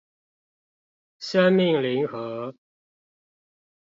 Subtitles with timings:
[1.19, 2.55] 生命零和